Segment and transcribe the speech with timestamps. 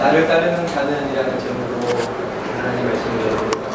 [0.00, 1.88] 나를 따르는 자는이라는 제목으로
[2.56, 3.70] 하나님 말씀을 여러분과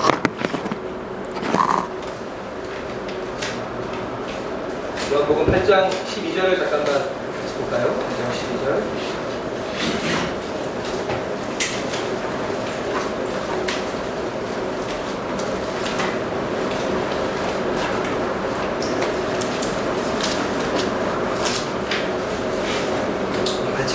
[5.13, 7.93] 요한복음 8장 12절을 잠깐만 같이 볼까요?
[8.09, 9.25] 8장 12절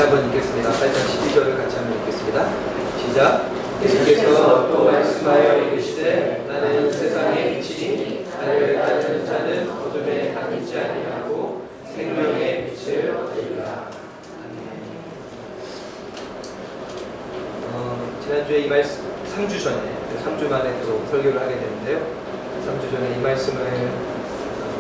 [0.01, 0.71] 같이 한번 읽겠습니다.
[0.71, 2.49] 8장 12절을 같이 한번 읽겠습니다.
[2.97, 3.51] 시작.
[3.83, 13.15] 예수께서 또 말씀하여 이르시되 나는 세상의 빛이니 나를 따르는 자는 어둠에 다니지 아니하고 생명의 빛을
[13.17, 13.91] 얻으리라.
[14.39, 14.81] 아멘.
[17.73, 19.03] 어, 지난주에 이 말씀
[19.35, 19.77] 3주 전에
[20.25, 21.99] 3주 만에 또 설교를 하게 되는데요.
[22.65, 23.91] 3주 전에 이 말씀을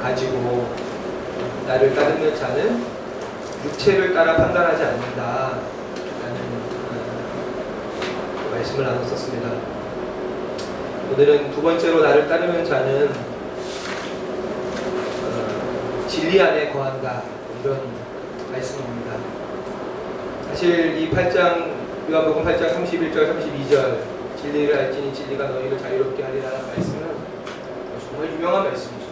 [0.00, 0.72] 가지고
[1.66, 2.84] 나를 따르는 자는
[3.64, 5.58] 육체를 따라 판단하지 않는다.
[6.22, 6.40] 라는
[8.36, 9.50] 어, 말씀을 나눴었습니다.
[11.12, 13.08] 오늘은 두 번째로 나를 따르는 자는
[15.24, 17.24] 어, 진리 안에 거한다.
[17.64, 17.80] 이런
[18.52, 19.16] 말씀입니다.
[20.50, 21.69] 사실 이 8장,
[22.08, 23.98] 요한복음 8장 31절, 32절,
[24.40, 27.08] 진리를 알지니 진리가 너희를 자유롭게 하리라는 말씀은
[28.08, 29.06] 정말 유명한 말씀이죠.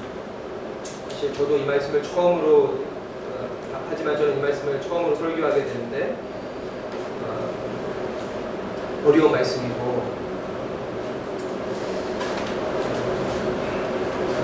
[1.08, 3.48] 사실 저도 이 말씀을 처음으로 어,
[3.90, 6.16] 하지만 저는 이 말씀을 처음으로 설교하게 되는데
[7.24, 7.50] 어,
[9.06, 10.18] 어려운 말씀이고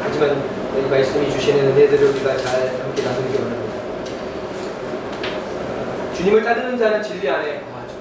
[0.03, 0.43] 하지만
[0.79, 3.75] 이 말씀이 주시는 은혜들을 우리가 잘 함께 나누기 원합니다.
[5.61, 7.95] 어, 주님을 따르는 자는 진리 안에 거하죠.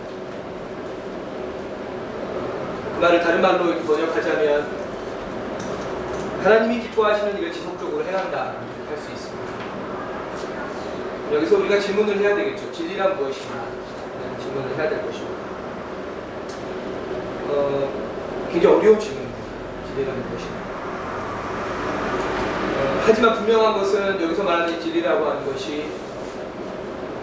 [2.93, 4.66] 그 말을 다른 말로 번역하자면
[6.42, 8.56] 하나님이 기뻐하시는 일을 지속적으로 해야 한다
[8.88, 9.54] 할 수 있습니다.
[11.34, 12.72] 여기서 우리가 질문을 해야 되겠죠.
[12.72, 13.56] 진리란 무엇이냐?
[13.56, 15.44] 라는 질문을 해야 될 것입니다.
[17.50, 19.40] 어, 굉장히 어려운 질문입니다.
[19.88, 20.54] 진리란 무엇이냐?
[22.78, 25.88] 어, 하지만 분명한 것은 여기서 말하는 진리라고 하는 것이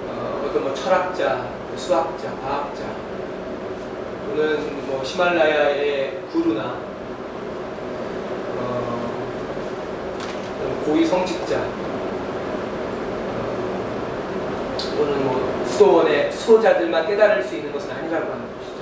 [0.08, 2.99] 어, 어떤 뭐 철학자, 뭐 수학자, 과학자
[4.36, 6.78] 또는 뭐 히말라야의 구루나
[8.58, 9.02] 어,
[10.86, 11.66] 고위 성직자
[14.96, 18.80] 또는 뭐 수도원의 수도자들만 깨달을 수 있는 것은 아니라고 하는 것이죠.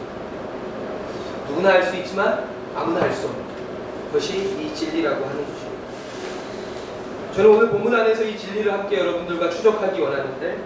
[1.49, 2.45] 누구나 할 수 있지만
[2.75, 3.45] 아무나 할 수 없는
[4.13, 5.69] 것이 이 진리라고 하는 것입니다.
[7.35, 10.59] 저는 오늘 본문 안에서 이 진리를 함께 여러분들과 추적하기 원하는데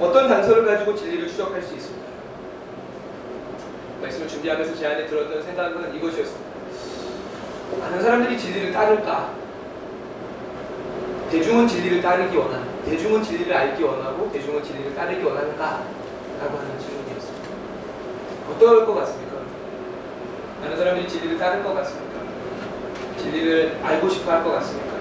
[0.00, 2.01] 어떤 단서를 가지고 진리를 추적할 수 있습니다.
[4.12, 6.52] 말씀을 준비하면서 제 안에 들었던 생각은 이것이었습니다.
[7.80, 9.32] 많은 사람들이 진리를 따를까?
[11.30, 15.82] 대중은 진리를 따르기 원하는, 대중은 진리를 알기 원하고, 대중은 진리를 따르기 원하는가?
[16.40, 17.48] 라고 하는 질문이었습니다.
[18.50, 19.36] 어떨 것 같습니까?
[20.60, 22.12] 많은 사람들이 진리를 따를 것 같습니까?
[23.18, 24.92] 진리를 알고 싶어 할 것 같습니까?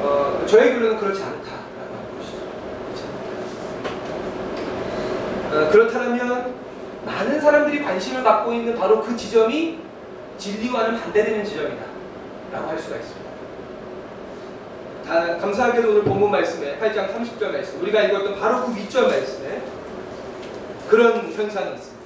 [0.00, 2.38] 어, 저의 결론은 그렇지 않다라고 하는 것이죠.
[2.86, 3.04] 그렇지
[5.50, 5.66] 않다.
[5.66, 6.37] 어, 그렇다면
[7.28, 9.78] 많은 사람들이 관심을 갖고 있는 바로 그 지점이
[10.38, 11.84] 진리와는 반대되는 지점이다.
[12.52, 13.28] 라고 할 수가 있습니다.
[15.06, 19.62] 다, 감사하게도 오늘 본문 말씀에 8장 30절 말씀 우리가 읽었던 바로 그 윗절 말씀에
[20.88, 21.98] 그런 현상이 있습니다.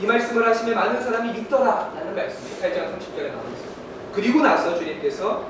[0.00, 3.72] 이 말씀을 하시면 많은 사람이 믿더라 라는 말씀이 8장 30절에 나와 있습니다.
[4.14, 5.46] 그리고 나서 주님께서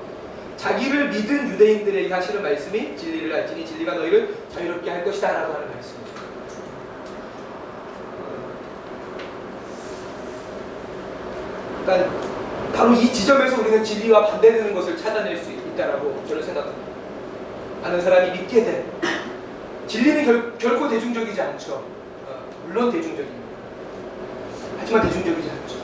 [0.57, 6.13] 자기를 믿은 유대인들에게 하시는 말씀이 진리를 알지니 진리가 너희를 자유롭게 할 것이다 라고 하는 말씀이죠.
[11.85, 12.11] 그러니까
[12.75, 16.93] 바로 이 지점에서 우리는 진리와 반대되는 것을 찾아낼 수 있다라고 저는 생각합니다.
[17.83, 18.87] 많은 사람이 믿게 된
[19.87, 21.85] 진리는 결, 결코 대중적이지 않죠.
[22.27, 23.43] 어, 물론 대중적입니다.
[24.79, 25.83] 하지만 대중적이지 않죠.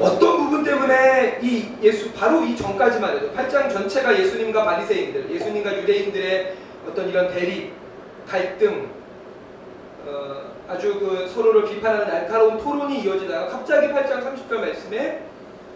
[0.00, 6.54] 어떤 부분 때문에 이 예수 바로 이 전까지만 해도 8장 전체가 예수님과 바리새인들, 예수님과 유대인들의
[6.88, 7.72] 어떤 이런 대립,
[8.26, 8.90] 갈등,
[10.06, 15.22] 어, 아주 그 서로를 비판하는 날카로운 토론이 이어지다가 갑자기 8장 30절 말씀에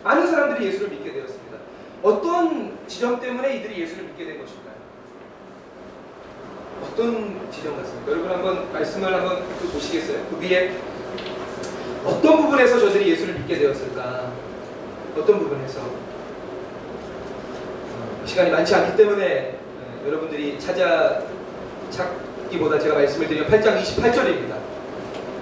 [0.04, 1.56] 많은 사람들이 예수를 믿게 되었습니다.
[2.02, 4.72] 어떤 지점 때문에 이들이 예수를 믿게 된 것일까요?
[6.82, 8.12] 어떤 지점 같습니까?
[8.12, 10.26] 여러분 한번 말씀을 한번 그 보시겠어요?
[10.28, 10.76] 그 위에
[12.04, 14.30] 어떤 부분에서 저들이 예수를 믿게 되었을까?
[15.16, 15.80] 어떤 부분에서?
[17.94, 21.22] 어, 시간이 많지 않기 때문에 어, 여러분들이 찾아
[21.88, 24.71] 찾기보다 제가 말씀을 드리면 8장 28절입니다.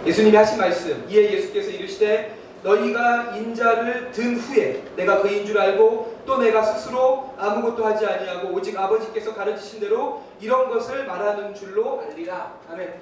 [0.06, 6.38] 예수님이 하신 말씀 이에 예수께서 이르시되 너희가 인자를 든 후에 내가 그인 줄 알고 또
[6.38, 12.55] 내가 스스로 아무것도 하지 아니하고 오직 아버지께서 가르치신 대로 이런 것을 말하는 줄로 알리라.
[12.70, 12.94] 아멘.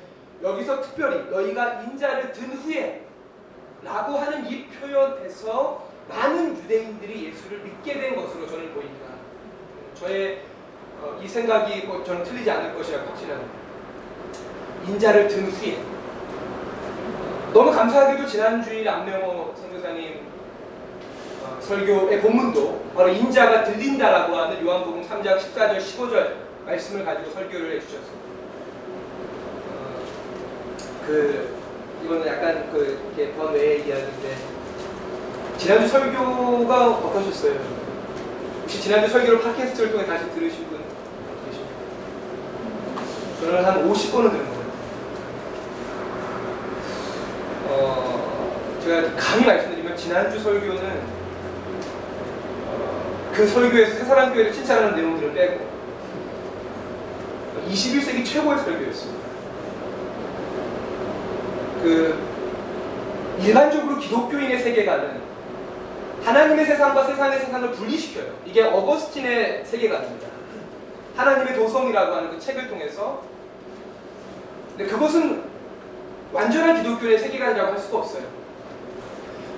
[0.43, 3.03] 여기서 특별히 너희가 인자를 든 후에
[3.83, 9.07] 라고 하는 이 표현에서 많은 유대인들이 예수를 믿게 된 것으로 저는 보입니다.
[9.95, 10.43] 저의
[11.01, 13.53] 어, 이 생각이 뭐 저는 틀리지 않을 것이라고 확신합니다.
[14.87, 15.79] 인자를 든 후에
[17.59, 20.21] 너무 감사하게도 지난 주일 안명호 선교사님
[21.43, 26.35] 어, 설교의 본문도 바로 인자가 들린다라고 하는 요한복음 3장 14절 15절
[26.65, 28.29] 말씀을 가지고 설교를 해주셨습니다.
[29.73, 30.05] 어,
[31.05, 31.59] 그
[32.05, 34.37] 이거는 약간 그 이렇게 번외의 이야기인데
[35.59, 37.59] 지난주 설교가 어떠셨어요?
[38.63, 40.79] 혹시 지난주 설교를 팟캐스트를 통해 다시 들으신 분
[41.45, 41.75] 계십니까?
[43.41, 44.48] 저는 한 50번은 들은 것 같아요.
[47.79, 51.01] 어, 제가 감히 말씀드리면 지난주 설교는
[52.67, 55.69] 어, 그 설교에서 새사랑 교회를 칭찬하는 내용들을 빼고
[57.71, 59.29] 21세기 최고의 설교였습니다.
[61.83, 62.19] 그
[63.41, 65.21] 일반적으로 기독교인의 세계관은
[66.25, 68.33] 하나님의 세상과 세상의 세상을 분리시켜요.
[68.45, 70.27] 이게 어거스틴의 세계관입니다.
[71.17, 73.23] 하나님의 도성이라고 하는 그 책을 통해서
[74.77, 75.48] 근데 그것은
[76.33, 78.25] 완전한 기독교의 세계관이라고 할 수가 없어요.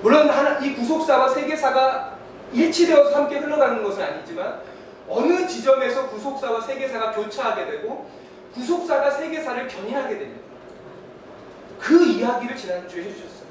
[0.01, 2.17] 물론 하나, 이 구속사와 세계사가
[2.53, 4.61] 일치되어서 함께 흘러가는 것은 아니지만
[5.07, 8.09] 어느 지점에서 구속사와 세계사가 교차하게 되고
[8.53, 10.41] 구속사가 세계사를 견인하게 됩니다.
[11.79, 13.41] 그 이야기를 지난주에 해주셨어요.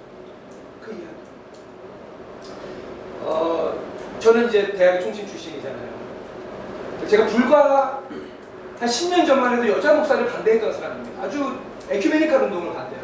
[0.82, 1.20] 그 이야기.
[3.22, 3.78] 어,
[4.18, 6.00] 저는 이제 대학의 총신 출신이잖아요.
[7.08, 8.02] 제가 불과
[8.78, 11.22] 한 10년 전만 해도 여자 목사를 반대했던 사람입니다.
[11.22, 11.58] 아주
[11.88, 12.99] 에큐메니칼 운동을 반대하고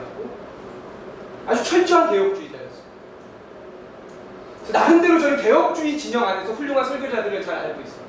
[1.46, 2.86] 아주 철저한 개혁주의자였어요.
[4.72, 8.06] 나름대로 저는 개혁주의 진영 안에서 훌륭한 설교자들을 잘 알고 있어요.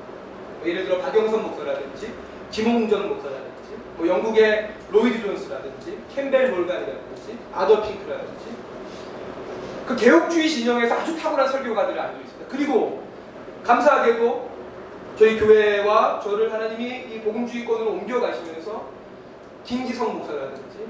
[0.58, 2.12] 뭐 예를 들어 박영선 목사라든지
[2.50, 8.44] 김홍전 목사라든지 뭐 영국의 로이드 존스라든지 캠벨 몰간이라든지 아더 핑크라든지
[9.86, 12.48] 그 개혁주의 진영에서 아주 탁월한 설교가들을 알고 있습니다.
[12.50, 13.04] 그리고
[13.64, 14.48] 감사하게도
[15.18, 18.86] 저희 교회와 저를 하나님이 이 복음주의권으로 옮겨가시면서
[19.64, 20.86] 김기성 목사라든지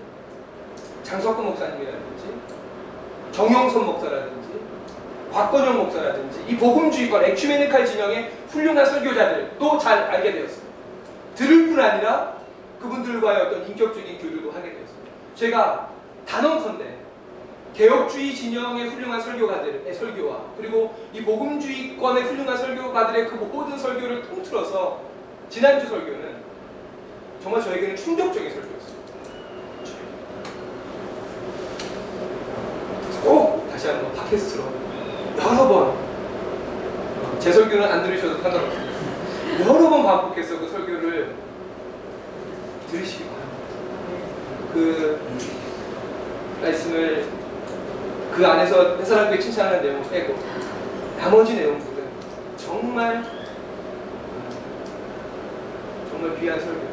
[1.09, 2.35] 장석근 목사님이라든지
[3.33, 4.61] 정영선 목사라든지
[5.33, 10.69] 곽건영 목사라든지 이 복음주의권 엑큐메니칼 진영의 훌륭한 설교자들도 잘 알게 되었습니다.
[11.35, 12.35] 들을 뿐 아니라
[12.81, 15.11] 그분들과의 어떤 인격적인 교류도 하게 되었습니다.
[15.35, 15.89] 제가
[16.27, 16.85] 단언컨대
[17.75, 25.01] 개혁주의 진영의 훌륭한 설교가들의 설교와 그리고 이 복음주의권의 훌륭한 설교가들의 그 모든 설교를 통틀어서
[25.49, 26.37] 지난주 설교는
[27.43, 28.99] 정말 저에게는 충격적인 설교였습니다.
[33.03, 34.65] 그래서 꼭 다시 한번 팟캐스트로
[35.39, 36.09] 여러 번
[37.39, 38.93] 제 설교는 안 들으셔도 상관없습니다.
[39.61, 41.37] 여러 번 반복해서 그 설교를
[42.91, 44.73] 들으시기 바랍니다.
[44.75, 45.21] 그
[46.61, 47.27] 말씀을
[48.35, 50.35] 그 안에서 해설하교회 칭찬하는 내용을 빼고
[51.21, 52.05] 나머지 내용들은
[52.57, 53.25] 정말
[56.11, 56.88] 정말 귀한 설교였습니다.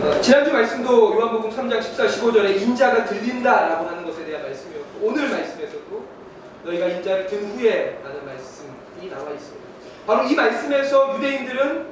[0.00, 6.06] 어, 지난주 말씀도 요한복음 3장 14, 15절에 인자가 들린다라고 하는 것에 대한 말씀이었고 오늘 말씀에서도
[6.64, 9.66] 너희가 인자를 든 후에 라는 말씀이 나와 있습니다.
[10.06, 11.86] 바로 이 말씀에서 유대인들은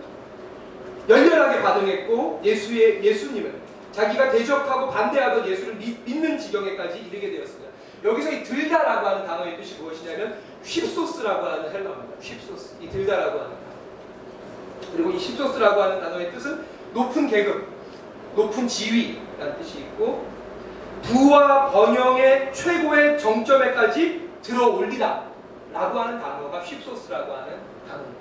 [1.08, 3.52] 열렬하게 반응했고 예수의 예수님은
[3.90, 7.70] 자기가 대적하고 반대하던 예수를 믿, 는 지경에까지 이르게 되었습니다.
[8.04, 12.20] 여기서 이 들다라고 하는 단어의 뜻이 무엇이냐면 휩소스라고 하는 헬라어입니다.
[12.20, 12.76] 휩소스.
[12.80, 14.92] 이 들다라고 하는 단어.
[14.94, 16.64] 그리고 이 휩소스라고 하는 단어의 뜻은
[16.94, 17.75] 높은 계급,
[18.36, 20.26] 높은 지위라는 뜻이 있고
[21.02, 25.24] 부와 번영의 최고의 정점에까지 들어 올리다
[25.72, 28.20] 라고 하는 단어가 휩소스라고 하는 단어입니다.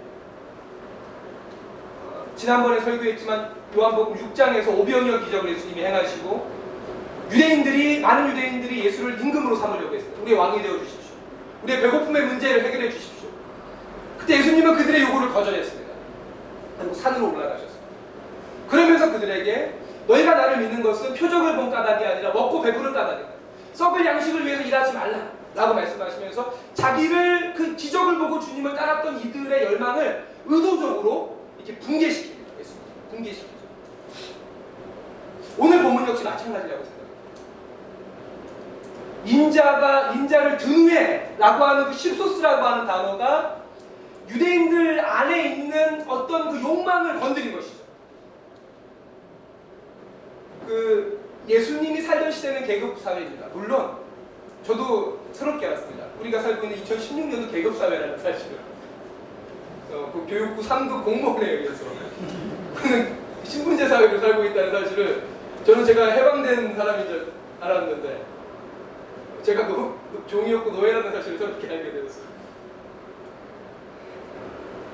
[2.04, 6.56] 어, 지난번에 설교했지만 요한복음 6장에서 오병이어 기적을 예수님이 행하시고
[7.32, 10.22] 유대인들이 많은 유대인들이 예수를 임금으로 삼으려고 했습니다.
[10.22, 11.16] 우리의 왕이 되어 주십시오.
[11.64, 13.30] 우리의 배고픔의 문제를 해결해 주십시오.
[14.18, 15.92] 그때 예수님은 그들의 요구를 거절했습니다.
[16.80, 17.76] 그리고 산으로 올라가셨습니다.
[18.70, 23.30] 그러면서 그들에게 너희가 나를 믿는 것은 표적을 본 까닭이 아니라 먹고 배부른 까닭이다.
[23.74, 25.36] 썩을 양식을 위해서 일하지 말라.
[25.56, 32.36] 라고 말씀하시면서 자기를 그 기적을 보고 주님을 따랐던 이들의 열망을 의도적으로 이렇게 붕괴시킵니다.
[33.12, 33.56] 붕괴시키죠.
[35.58, 37.06] 오늘 본문 역시 마찬가지라고 생각합니다.
[39.26, 43.62] 인자가 인자를 든 후에라고 하는 그 십소스라고 하는 단어가
[44.30, 47.75] 유대인들 안에 있는 어떤 그 욕망을 건드린 것이죠.
[50.66, 53.48] 그 예수님이 살던 시대는 계급 사회입니다.
[53.54, 53.98] 물론
[54.66, 56.06] 저도 새롭게 알았습니다.
[56.20, 58.58] 우리가 살고 있는 2016년도 계급 사회라는 사실을
[59.92, 61.86] 어, 그 교육부 3급 공무원에 의해서
[62.74, 65.24] 그는 신분제 사회를 살고 있다는 사실을
[65.66, 67.32] 저는 제가 해방된 사람인 줄
[67.62, 68.26] 알았는데
[69.44, 72.26] 제가 노, 종이었고 노예라는 사실을 새롭게 알게 되었어요.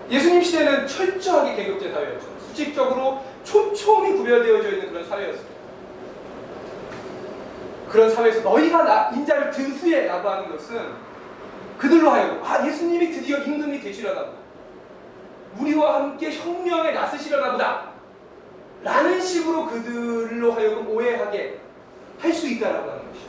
[0.10, 2.28] 예수님 시대는 철저하게 계급제 사회였죠.
[2.50, 5.51] 수직적으로 촘촘히 구별되어져 있는 그런 사회였습니다.
[7.92, 10.94] 그런 사회에서 너희가 나, 인자를 든 후에 라고 하는 것은
[11.78, 14.38] 그들로 하여금 아 예수님이 드디어 임금이 되시려나 보다.
[15.60, 17.92] 우리와 함께 혁명에 나서시려나 보다.
[18.84, 21.60] 라는 식으로 그들로 하여금 오해하게
[22.20, 23.28] 할 수 있다라고 하는 것이죠.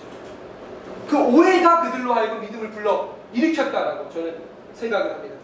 [1.08, 4.36] 그 오해가 그들로 하여금 믿음을 불러 일으켰다라고 저는
[4.74, 5.34] 생각을 합니다.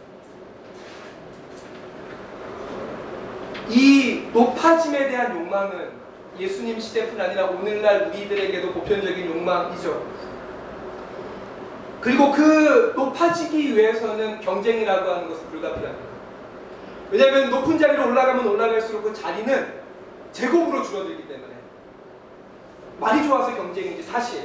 [3.69, 5.98] 이 높아짐에 대한 욕망은
[6.39, 10.07] 예수님 시대뿐 아니라 오늘날 우리들에게도 보편적인 욕망이죠.
[12.01, 16.09] 그리고 그 높아지기 위해서는 경쟁이라고 하는 것은 불가피합니다.
[17.11, 19.79] 왜냐하면 높은 자리로 올라가면 올라갈수록 그 자리는
[20.33, 21.55] 제곱으로 줄어들기 때문에
[23.01, 24.43] 말이 좋아서 경쟁이지 사실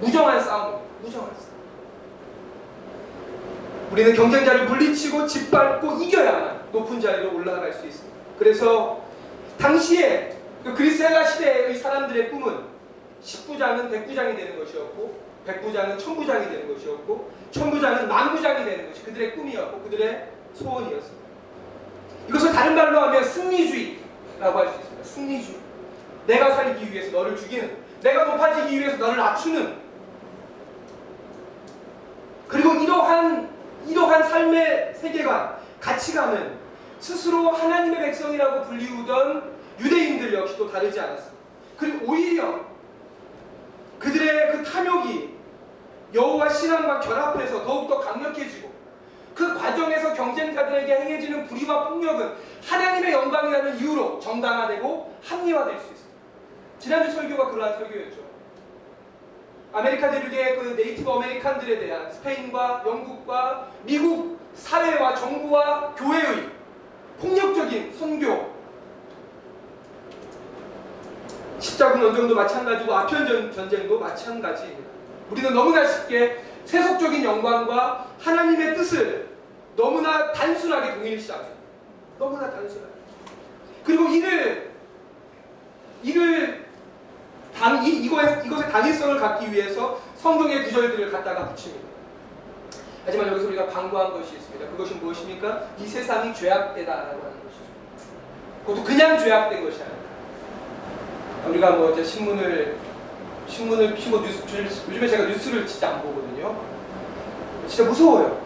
[0.00, 1.50] 무정한 싸움, 무정한 싸움.
[3.92, 8.16] 우리는 경쟁자를 물리치고 짓밟고 이겨야만 높은 자리로 올라갈 수 있습니다.
[8.38, 9.00] 그래서
[9.58, 12.64] 당시에 그 그리스 헬라 시대의 사람들의 꿈은
[13.22, 20.28] 10부장은 100부장이 되는 것이었고 100부장은 1000부장이 되는 것이었고 1000부장은 만부장이 되는 것이 그들의 꿈이었고 그들의
[20.54, 21.20] 소원이었습니다.
[22.28, 25.04] 이것을 다른 말로 하면 승리주의라고 할 수 있습니다.
[25.04, 25.58] 승리주의.
[26.26, 29.78] 내가 살기 위해서 너를 죽이는, 내가 높아지기 위해서 너를 낮추는.
[32.46, 33.48] 그리고 이러한
[33.86, 36.58] 이러한 삶의 세계관, 가치관은
[36.98, 41.40] 스스로 하나님의 백성이라고 불리우던 유대인들 역시도 다르지 않았습니다.
[41.76, 42.60] 그리고 오히려
[43.98, 45.30] 그들의 그 탐욕이
[46.12, 48.70] 여호와 신앙과 결합해서 더욱더 강력해지고
[49.34, 56.10] 그 과정에서 경쟁자들에게 행해지는 불의와 폭력은 하나님의 영광이라는 이유로 정당화되고 합리화될 수 있습니다.
[56.78, 58.30] 지난주 설교가 그러한 설교였죠.
[59.72, 66.50] 아메리카 대륙의 그 Native American들에 대한 스페인과 영국과 미국 사회와 정부와 교회의
[67.20, 68.49] 폭력적인 선교
[71.60, 74.90] 십자군 원정도 마찬가지고 아편 전쟁도 마찬가지입니다.
[75.30, 79.28] 우리는 너무나 쉽게 세속적인 영광과 하나님의 뜻을
[79.76, 81.54] 너무나 단순하게 동일시합니다.
[82.18, 82.92] 너무나 단순하게.
[83.84, 84.70] 그리고 이를
[86.02, 86.66] 이를
[87.54, 91.88] 당, 이, 이거에, 이것의 당위성을 갖기 위해서 성경의 구절들을 갖다가 붙입니다.
[93.04, 94.70] 하지만 여기서 우리가 강구한 것이 있습니다.
[94.70, 95.68] 그것이 무엇입니까?
[95.78, 97.64] 이 세상이 죄악되다라고 하는 것이죠.
[98.64, 100.09] 그것도 그냥 죄악된 것이 아니라
[101.48, 102.76] 우리가 뭐 이제 신문을
[103.48, 104.42] 신문을 피고 뉴스
[104.88, 106.54] 요즘에 제가 뉴스를 진짜 안 보거든요.
[107.66, 108.40] 진짜 무서워요.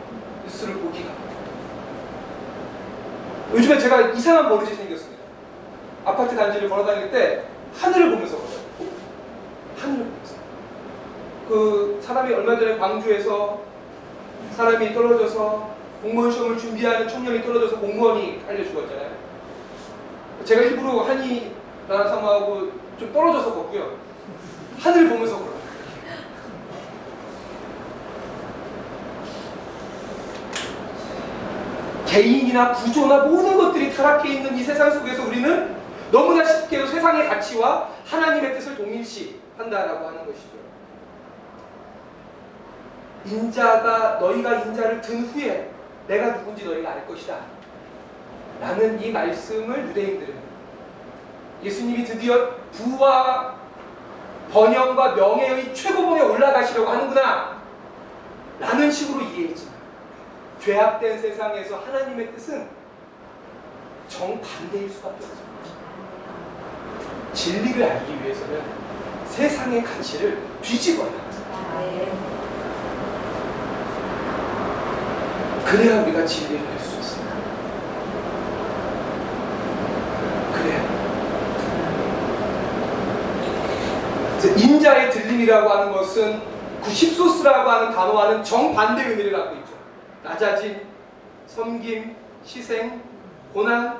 [0.44, 1.10] 뉴스를 보기가.
[3.52, 5.22] 요즘에 제가 이상한 버릇이 생겼습니다.
[6.04, 7.44] 아파트 단지를 걸어 다닐 때
[7.78, 8.90] 하늘을 보면서 걸어요.
[9.78, 10.34] 하늘을 보면서.
[11.48, 13.62] 그 사람이 얼마 전에 광주에서
[14.56, 19.10] 사람이 떨어져서 공무원 시험을 준비하는 청년이 떨어져서 공무원이 알려 죽었잖아요.
[20.44, 21.52] 제가 일부러 한이
[21.88, 23.96] 나라 사모하고 좀 떨어져서 걷고요.
[24.80, 25.54] 하늘 보면서 걸어요.
[32.06, 35.74] 개인이나 구조나 모든 것들이 타락해 있는 이 세상 속에서 우리는
[36.12, 40.54] 너무나 쉽게도 세상의 가치와 하나님의 뜻을 동일시한다라고 하는 것이죠.
[43.26, 45.70] 인자가 너희가 인자를 든 후에
[46.06, 47.38] 내가 누군지 너희가 알 것이다.
[48.60, 50.43] 라는 이 말씀을 유대인들은
[51.64, 53.54] 예수님이 드디어 부와
[54.52, 57.62] 번영과 명예의 최고봉에 올라가시려고 하는구나.
[58.60, 59.74] 라는 식으로 이해했지만
[60.60, 62.68] 죄악된 세상에서 하나님의 뜻은
[64.08, 65.44] 정반대일 수밖에 없습니다.
[67.32, 68.62] 진리를 알기 위해서는
[69.26, 71.34] 세상의 가치를 뒤집어야 합니다.
[75.66, 77.34] 그래야 우리가 진리를 알 수 있습니다.
[80.52, 80.84] 그래야.
[84.48, 86.40] 인자의 들림이라고 하는 것은
[86.82, 89.72] 구십소스라고 하는 단어와는 정반대 의미를 갖고 있죠.
[90.22, 90.80] 낮아짐,
[91.46, 93.02] 섬김, 희생,
[93.52, 93.98] 고난,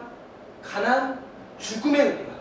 [0.62, 1.24] 가난,
[1.58, 2.34] 죽음의 의미가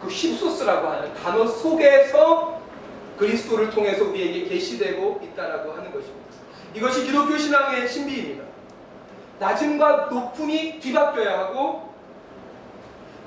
[0.00, 2.60] 그 힙소스라고 하는 단어 속에서
[3.16, 6.22] 그리스도를 통해서 우리에게 계시되고 있다라고 하는 것입니다.
[6.74, 8.44] 이것이 기독교 신앙의 신비입니다.
[9.38, 11.94] 낮음과 높음이 뒤바뀌어야 하고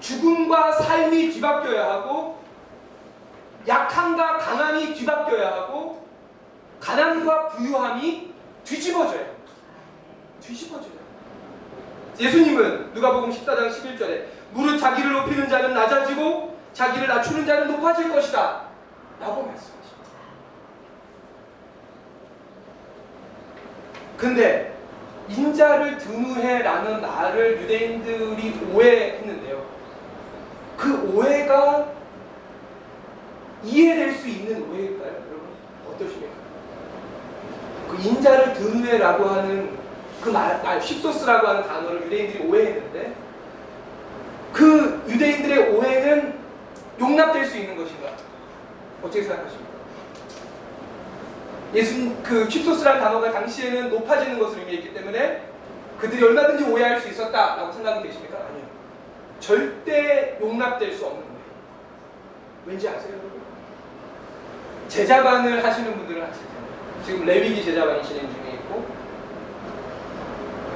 [0.02, 2.40] 죽음과 삶이 뒤바뀌어야 하고
[3.68, 6.06] 약함과 강함이 뒤바뀌어야 하고
[6.80, 9.26] 가난과 부유함이 뒤집어져요.
[10.42, 10.96] 뒤집어져요.
[12.20, 18.66] 예수님은 누가복음 14장 11절에 무릇 자기를 높이는 자는 낮아지고 자기를 낮추는 자는 높아질 것이다.
[19.20, 19.96] 라고 말씀하십니다.
[24.18, 24.76] 근데
[25.28, 29.66] 인자를 등우해라는 말을 유대인들이 오해했는데요.
[30.78, 31.95] 그 오해가
[33.66, 35.12] 이해될 수 있는 오해일까요?
[35.12, 35.48] 여러분
[35.90, 36.34] 어떠십니까?
[37.90, 39.78] 그 인자를 등우해라고 하는
[40.22, 43.16] 그 말, 말 십소스라고 하는 단어를 유대인들이 오해했는데
[44.54, 46.34] 그 유대인들의 오해는
[47.00, 48.12] 용납될 수 있는 것인가?
[49.04, 49.76] 어떻게 생각하십니까?
[51.74, 55.44] 예수 그 칩소스라는 단어가 당시에는 높아지는 것을 의미했기 때문에
[56.00, 58.38] 그들이 얼마든지 오해할 수 있었다라고 생각이 되십니까?
[58.38, 58.66] 아니요.
[59.40, 61.36] 절대 용납될 수 없는 거예요.
[62.66, 63.35] 왠지 아세요?
[64.88, 68.86] 제자반을 하시는 분들은 아실 텐데 지금 레위기 제자반이 진행 중에 있고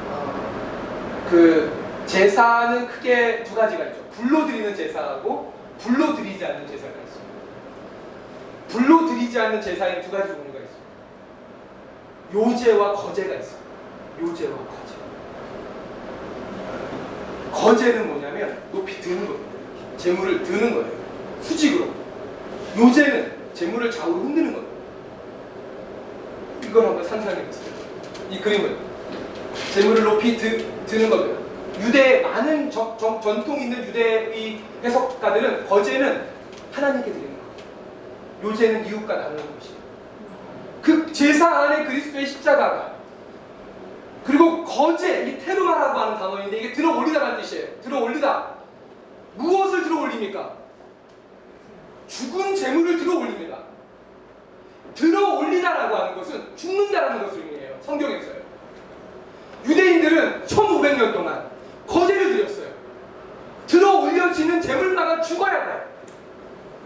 [0.10, 1.72] 어, 그
[2.06, 4.04] 제사는 크게 두 가지가 있죠.
[4.12, 7.30] 불로 드리는 제사하고 불로 드리지 않는 제사가 있습니다.
[8.68, 10.90] 불로 드리지 않는 제사에는 두 가지 종류가 있습니다.
[12.34, 13.60] 요제와 거제가 있어요.
[14.22, 15.00] 요제와 거제.
[17.52, 19.50] 거제는 뭐냐면 높이 드는 겁니다.
[19.98, 20.92] 재물을 드는 거예요.
[21.42, 21.94] 수직으로.
[22.78, 24.68] 요제는 재물을 좌우로 흔드는 거예요.
[26.64, 27.74] 이걸 한번 상상해 보세요.
[28.30, 28.78] 이 그림은
[29.74, 31.40] 재물을 높이 드, 드는 겁니다.
[31.82, 36.26] 유대 많은 저, 저, 전통 있는 유대의 해석가들은 거제는
[36.72, 37.30] 하나님께 드리는
[38.42, 38.54] 거예요.
[38.54, 39.80] 요제는 이웃과 나누는 것이에요.
[40.82, 42.94] 그 제사 안에 그리스도의 십자가가
[44.24, 47.68] 그리고 거제 이 테르마라고 하는 단어인데 이게 들어 올리다라는 뜻이에요.
[47.82, 48.56] 들어 올리다.
[49.36, 50.59] 무엇을 들어 올립니까?
[52.20, 53.60] 죽은 재물을 들어 올립니다.
[54.94, 57.78] 들어 올리다라고 하는 것은 죽는다라는 것을 의미해요.
[57.82, 58.40] 성경에서요.
[59.66, 61.50] 유대인들은 1500년 동안
[61.88, 62.74] 거제를 드렸어요.
[63.68, 65.90] 들어 올려지는 재물마가 죽어야 돼요.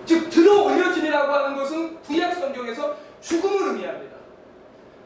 [0.06, 4.16] 즉 들어 올려짐이라고 하는 것은 구약 성경에서 죽음을 의미합니다.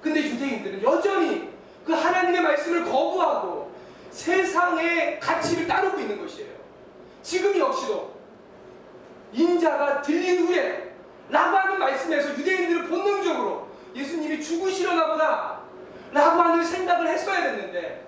[0.02, 1.50] 근데 유대인들은 여전히
[1.86, 3.72] 그 하나님의 말씀을 거부하고
[4.12, 6.52] 세상의 가치를 따르고 있는 것이에요.
[7.22, 8.17] 지금 역시도
[9.34, 10.94] 인자가 들린 후에
[11.30, 15.60] 라고 하는 말씀에서 유대인들은 본능적으로 예수님이 죽으시려나 보다
[16.12, 18.08] 라고 하는 생각을 했어야 됐는데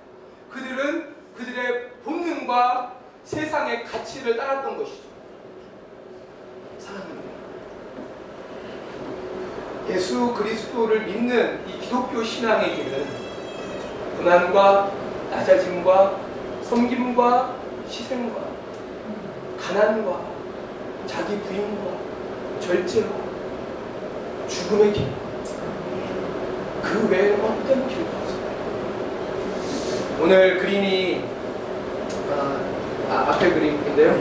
[0.50, 5.04] 그들은 그들의 본능과 세상의 가치를 따랐던 것이죠.
[6.80, 7.30] 사랑합니다.
[9.90, 13.08] 예수 그리스도를 믿는 이 기독교 길은
[14.18, 14.92] 고난과
[15.32, 16.20] 낮아짐과
[16.64, 17.56] 섬김과
[17.88, 18.42] 희생과
[19.60, 20.39] 가난과
[21.20, 21.98] 자기 부인과
[22.62, 23.08] 절제와
[24.48, 25.08] 죽음의 길.
[26.82, 28.52] 그 외에 어떤 길도 없습니다.
[30.22, 31.22] 오늘 그림이
[32.32, 32.62] 아,
[33.10, 34.14] 아, 앞에 그림인데요.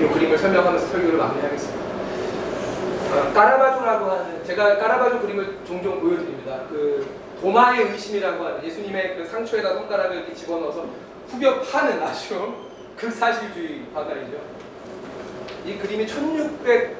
[0.00, 1.86] 이 그림을 설명하면서 설교를 마무리하겠습니다.
[3.12, 6.62] 어, 까라바조라고 하는 제가 까라바조 그림을 종종 보여드립니다.
[6.70, 7.06] 그
[7.42, 10.86] 도마의 의심이라고 하는 예수님의 그 상처에다 손가락을 이렇게 집어넣어서
[11.28, 12.54] 후벼 파는 아주
[12.96, 14.56] 극사실주의 화가이죠.
[15.66, 16.96] 이 그림이 1600,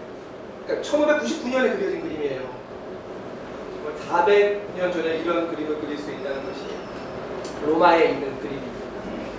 [0.66, 2.56] 그러니까 1599년에 그려진 그림이에요.
[4.10, 6.66] 400년 전에 이런 그림을 그릴 수 있다는 것이
[7.64, 8.76] 로마에 있는 그림입니다.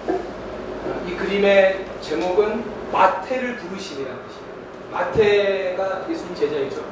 [0.07, 4.47] 어, 이 그림의 제목은 마태를 부르심이라는 뜻이에요.
[4.91, 6.85] 마태가 예수님 제자이죠.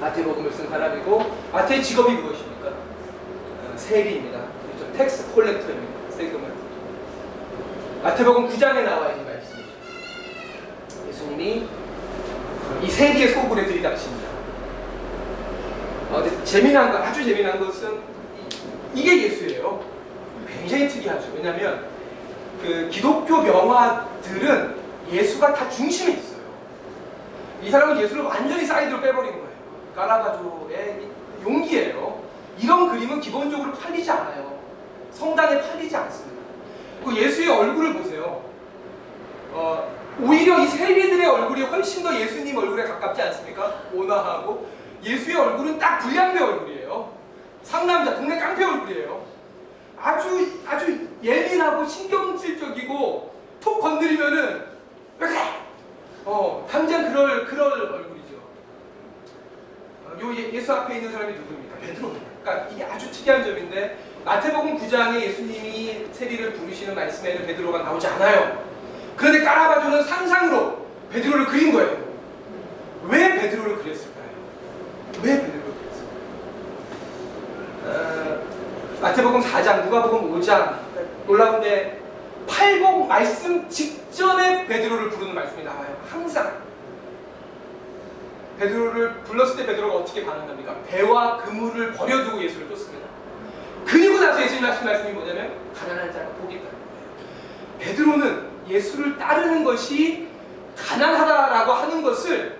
[0.00, 2.68] 마태복음을 쓴 사람이고 마태의 직업이 무엇입니까?
[2.68, 4.38] 어, 세리입니다.
[4.38, 4.92] 그렇죠.
[4.96, 6.10] tax collector입니다.
[6.10, 6.52] 세금을.
[8.04, 9.31] 마태복음 9장에 나와 있는.
[11.12, 11.68] 예수님이
[12.82, 14.28] 이 세리의 소굴에 들이닥칩니다.
[16.10, 18.00] 어, 재미난 거, 아주 재미난 것은
[18.94, 19.84] 이- 이게 예수예요.
[20.48, 21.28] 굉장히 특이하죠.
[21.36, 21.86] 왜냐하면
[22.62, 24.76] 그 기독교 명화들은
[25.10, 26.42] 예수가 다 중심에 있어요.
[27.62, 29.48] 이 사람은 예수를 완전히 사이드로 빼버린 거예요.
[29.94, 31.08] 까라바조의
[31.44, 32.22] 용기예요.
[32.58, 34.58] 이런 그림은 기본적으로 팔리지 않아요.
[35.12, 36.42] 성당에 팔리지 않습니다.
[37.04, 38.42] 그 예수의 얼굴을 보세요.
[39.52, 43.82] 어, 오히려 이 세리들의 얼굴이 훨씬 더 예수님 얼굴에 가깝지 않습니까?
[43.92, 44.68] 온화하고
[45.02, 47.12] 예수의 얼굴은 딱 불량배 얼굴이에요.
[47.62, 49.22] 상남자 동네 깡패 얼굴이에요.
[50.00, 54.64] 아주 아주 예민하고 신경질적이고 톡 건드리면은
[55.18, 55.38] 이렇게
[56.24, 58.34] 어 당장 그럴 그럴 얼굴이죠.
[60.06, 61.76] 어, 요 예, 예수 앞에 있는 사람이 누구입니까?
[61.78, 62.26] 베드로입니다.
[62.42, 68.71] 그러니까 이게 아주 특이한 점인데 마태복음 9장에 예수님이 세리를 부르시는 말씀에는 베드로가 나오지 않아요.
[69.16, 71.96] 그런데 까라바조는 상상으로 베드로를 그린 거예요.
[73.04, 74.26] 왜 베드로를 그렸을까요?
[75.22, 75.72] 왜 베드로를
[77.82, 78.42] 그렸을까요?
[79.00, 80.76] 마태복음 4장, 누가복음 5장
[81.26, 82.00] 놀라운데
[82.48, 85.96] 팔복 말씀 직전에 베드로를 부르는 말씀이 나와요.
[86.08, 86.62] 항상
[88.58, 90.76] 베드로를 불렀을 때 베드로가 어떻게 반응합니까?
[90.86, 93.08] 배와 그물을 버려두고 예수를 쫓습니다.
[93.84, 96.68] 그리고 나서 예수님 하신 말씀이 뭐냐면 가난한 자가 복이 있다.
[97.80, 100.28] 베드로는 예수를 따르는 것이
[100.76, 102.58] 가난하다라고 하는 것을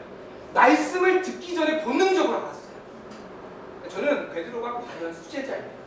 [0.55, 2.63] 말씀을 듣기 전에 본능적으로 알았어요.
[3.89, 5.83] 저는 베드로가 과연 수제자입니다.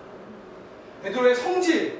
[1.03, 1.99] 베드로의 성질,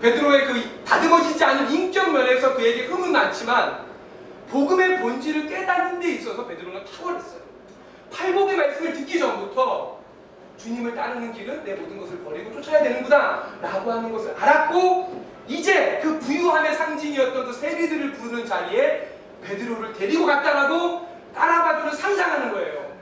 [0.00, 3.84] 베드로의 그 다듬어지지 않은 인격 면에서 그에게 흠은 많지만
[4.50, 7.40] 복음의 본질을 깨닫는 데 있어서 베드로는 탁월했어요.
[8.12, 9.98] 팔복의 말씀을 듣기 전부터
[10.58, 16.18] 주님을 따르는 길은 내 모든 것을 버리고 쫓아야 되는구나 라고 하는 것을 알았고 이제 그
[16.18, 19.08] 부유함의 상징이었던 그 세리들을 부르는 자리에
[19.44, 22.94] 베드로를 데리고 갔다라고 따라가주는 상상하는 거예요.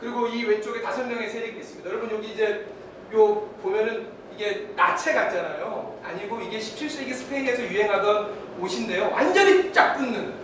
[0.00, 1.88] 그리고 이 왼쪽에 다섯 명의 세력이 있습니다.
[1.88, 2.66] 여러분 여기 이제
[3.14, 6.00] 요 보면은 이게 나체 같잖아요.
[6.02, 9.10] 아니고 이게 17세기 스페인에서 유행하던 옷인데요.
[9.12, 10.34] 완전히 짝 붙는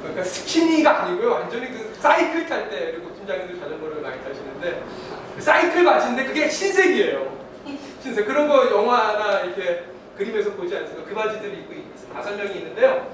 [0.00, 1.32] 그러니까 스키니가 아니고요.
[1.32, 4.84] 완전히 그 사이클 탈 때 그리고 팀장님들 자전거를 많이 타시는데
[5.34, 7.37] 그 사이클 바지인데 그게 흰색이에요.
[8.00, 9.84] 흰색 그런 거 영화나 이렇게
[10.16, 11.08] 그림에서 보지 않습니까?
[11.08, 13.06] 그 바지들이 입고 있- 다섯 명이 있는데요.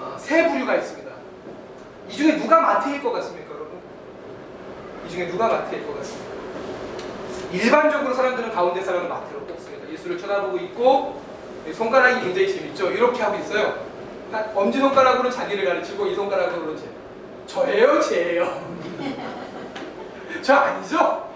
[0.00, 1.10] 어, 세 부류가 있습니다.
[2.08, 3.78] 이 중에 누가 마태일 것 같습니까, 여러분?
[5.06, 6.32] 이 중에 누가 마태일 것 같습니까?
[7.52, 9.90] 일반적으로 사람들은 가운데 사람을 마태로 꼽습니다.
[9.90, 11.20] 예수를 쳐다보고 있고
[11.72, 12.90] 손가락이 굉장히 재밌죠.
[12.90, 13.86] 이렇게 하고 있어요.
[14.30, 16.84] 한- 엄지 손가락으로 자기를 가르치고 이 손가락으로 제.
[17.46, 18.62] 저예요, 쟤예요.
[20.42, 21.31] 저 아니죠?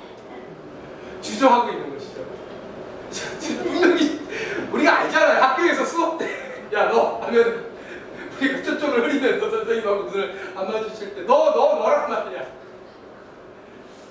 [1.21, 2.25] 주저하고 있는 것이죠.
[3.63, 4.21] 분명히
[4.73, 5.43] 우리가 알잖아요.
[5.43, 6.65] 학교에서 수업 때.
[6.73, 7.67] 야, 너 하면
[8.41, 12.47] 우리가 초점을 흐리면서 선생님하고 눈을 안 마주칠 때 너, 너, 너란 말이야.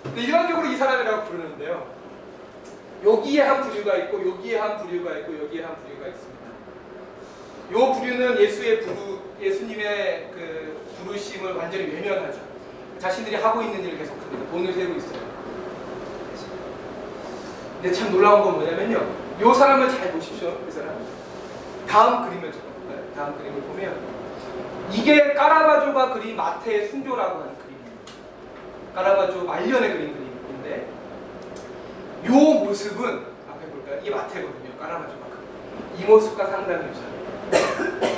[0.03, 1.95] 근데 일반적으로 이 사람이라고 부르는데요.
[3.03, 6.45] 여기에 한 부류가 있고 여기에 한 부류가 있고 여기에 한 부류가 있습니다.
[7.73, 12.39] 요 부류는 예수의 부르 예수님의 그 부르심을 완전히 외면하죠.
[12.99, 14.51] 자신들이 하고 있는 일을 계속합니다.
[14.51, 15.34] 돈을 세고 있어요.
[17.85, 18.99] 근데 참 놀라운 건 뭐냐면요.
[19.41, 20.57] 요 사람을 잘 보십시오.
[20.67, 20.95] 이 사람.
[21.87, 23.95] 다음 그림을 좀 네, 다음 그림을 보면
[24.91, 27.95] 이게 까라바조가 그린 마태의 순교라고 하는 그림입니다.
[28.95, 30.87] 까라바조 말년에 그린 그림인데
[32.25, 32.31] 요
[32.63, 33.05] 모습은
[33.51, 33.99] 앞에 볼까요?
[34.03, 34.79] 이 마태거든요.
[34.79, 35.25] 까라바조가
[35.99, 38.15] 이 모습과 상당히 유사해요.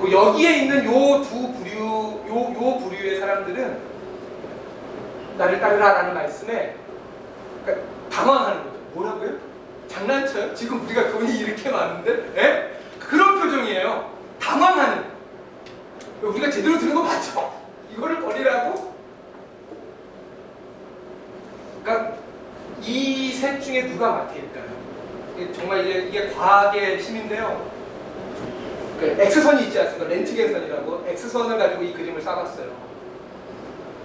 [0.00, 1.78] 그 여기에 있는 요 두 부류
[2.28, 3.78] 요, 요 부류의 사람들은
[5.38, 6.74] 나를 따르라라는 말씀에
[7.64, 8.76] 그러니까 당황하는 거죠.
[8.94, 9.30] 뭐라고요?
[9.88, 10.54] 장난쳐요?
[10.54, 12.12] 지금 우리가 돈이 이렇게 많은데?
[12.36, 12.70] 에?
[12.98, 14.10] 그런 표정이에요.
[14.40, 15.04] 당황하는.
[16.22, 17.52] 우리가 제대로 들은 거 맞죠?
[17.96, 18.94] 이거를 버리라고?
[21.82, 22.14] 그러니까
[22.82, 24.80] 이 셋 중에 누가 마태일까요?
[25.54, 27.70] 정말 이게, 이게 과학의 힘인데요.
[29.00, 30.08] 그 X선이 있지 않습니까?
[30.12, 32.68] 렌트겐선이라고 X선을 가지고 이 그림을 쌓았어요.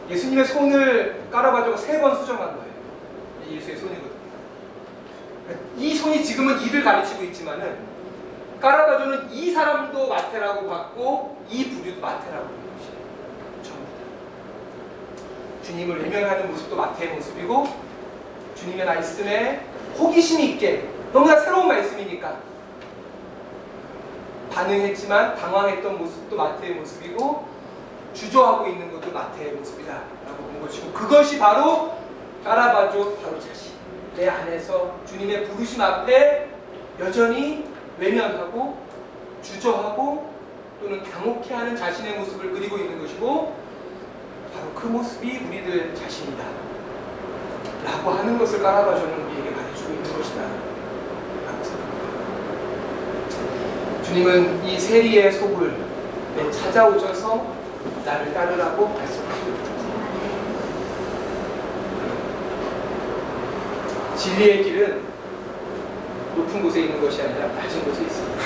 [0.10, 2.75] 예수님의 손을 깔아가지고 세 번 수정한 거예요.
[3.48, 4.16] 이 예수의 손이거든요.
[5.78, 7.78] 이 손이 지금은 이를 가르치고 있지만은
[8.60, 13.64] 깔아가지고는 이 사람도 마태라고 받고 이 부류도 마태라고 하는 것이에요.
[13.64, 15.64] 전부 다.
[15.64, 17.68] 주님을 외면하는 모습도 마태의 모습이고
[18.56, 19.66] 주님의 말씀에
[19.98, 22.40] 호기심 있게 너무나 새로운 말씀이니까
[24.52, 27.48] 반응했지만 당황했던 모습도 마태의 모습이고
[28.14, 31.94] 주저하고 있는 것도 마태의 모습이다라고 본 것이고 그것이 바로
[32.46, 33.74] 까라바조 바로 자신.
[34.16, 36.48] 내 안에서 주님의 부르심 앞에
[37.00, 37.66] 여전히
[37.98, 38.78] 외면하고
[39.42, 40.32] 주저하고
[40.80, 43.56] 또는 당혹해하는 자신의 모습을 그리고 있는 것이고
[44.54, 46.44] 바로 그 모습이 우리들 자신이다.
[47.84, 50.42] 라고 하는 것을 까라바조는 우리에게 말해주고 있는 것이다.
[54.04, 55.76] 주님은 이 세리의 속을
[56.36, 57.56] 내 찾아오셔서
[58.06, 59.76] 나를 따르라고 말씀하십니다.
[64.26, 65.02] 진리의 길은
[66.36, 68.44] 높은 곳에 있는 것이 아니라 낮은 곳에 있습니다.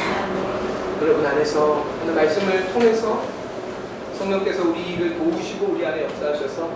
[1.01, 3.23] 여러분 안에서 오늘 말씀을 통해서
[4.17, 6.69] 성령께서 우리를 도우시고 우리 안에 역사하셔서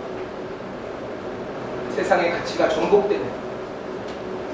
[1.93, 3.29] 세상의 가치가 정복되는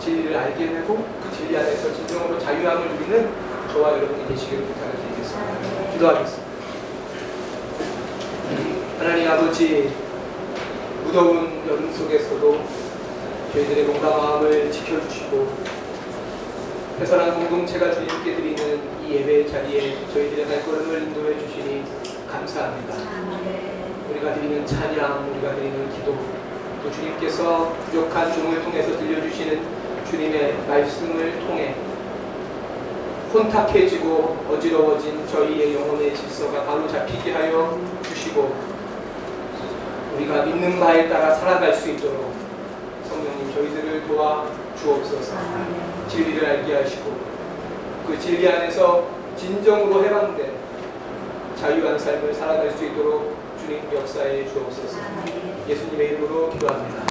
[0.01, 3.29] 진리를 알게 되고 그 진리 안에서 진정으로 자유함을 누리는
[3.71, 5.91] 저와 여러분이 되시기를 부탁을 드리겠습니다.
[5.93, 6.49] 기도하겠습니다.
[8.97, 9.93] 하나님 아버지
[11.03, 12.88] 무더운 여름 속에서도
[13.53, 15.47] 저희들의 마음을 지켜주시고
[16.99, 21.83] 회선한 공동체가 주님께 드리는 이 예배 자리에 저희들의 발걸음을 인도해 주시니
[22.29, 22.93] 감사합니다.
[24.11, 26.15] 우리가 드리는 찬양, 우리가 드리는 기도,
[26.83, 29.61] 또 주님께서 부족한 종을 통해서 들려주시는
[30.09, 31.75] 주님의 말씀을 통해
[33.33, 38.55] 혼탁해지고 어지러워진 저희의 영혼의 질서가 바로 잡히게 하여 주시고
[40.15, 42.38] 우리가 믿는 바에 따라 살아갈 수 있도록
[44.09, 45.35] 도와 주옵소서.
[46.09, 47.15] 진리를 알게 하시고
[48.07, 50.53] 그 진리 안에서 진정으로 해방된
[51.55, 54.97] 자유한 삶을 살아갈 수 있도록 주님 역사해 주옵소서.
[55.67, 57.08] 예수님의 이름으로 기도합니다.